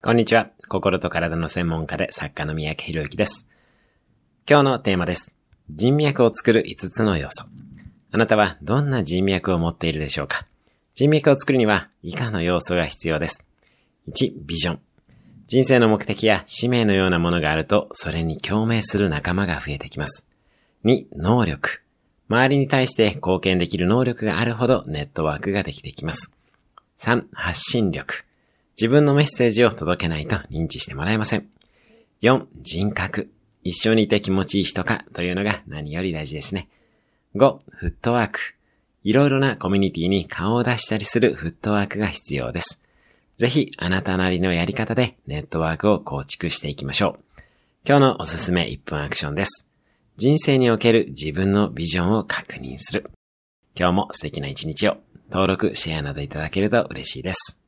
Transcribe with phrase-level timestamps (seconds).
[0.00, 0.50] こんにちは。
[0.68, 3.48] 心と体の専門家で作家の三宅博之です。
[4.48, 5.34] 今日のテーマです。
[5.70, 7.46] 人脈を作る5つの要素。
[8.12, 10.46] あなたはどんな人脈を持っているでしょうか？
[10.94, 13.44] 人脈を作るには以下の要素が必要です。
[14.12, 14.80] 1、ビジョン。
[15.48, 20.28] 人生の目的や使命のようなものがあると、それに共鳴する仲間が増えてきます。
[20.84, 21.82] 2、能力。
[22.28, 26.32] 周りに対して貢献できる能力があるほどネットワークができてきます。
[27.00, 28.27] 3、発信力。
[28.80, 31.48] 自分のメッセージを届けないと認知してもらえません。
[32.22, 33.28] 4、人格。
[33.64, 36.68] 一緒にいて気持ちいい人かというのが何より大事ですね。
[37.34, 38.38] 5、フットワーク。
[39.02, 42.80] いろいろなコミュニティに顔を出したりするフットワークが必要です。
[43.36, 47.42] ぜひ、あなたなりのやり方でネットワークを構築していきましょう。
[47.84, 49.68] 今日のおすすめ1分アクションです。
[50.16, 53.10] 人生における自分のビジョンを確認する。
[53.76, 54.98] 今日も素敵な一日を
[55.30, 57.58] 登録、シェアなどいただけると嬉しいです。